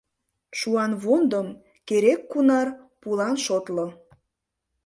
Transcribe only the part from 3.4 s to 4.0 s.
шотло